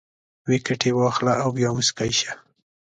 ویکټې 0.49 0.91
واخله 0.95 1.33
او 1.43 1.49
بیا 1.57 1.69
موسکی 1.75 2.11
شه 2.19 2.31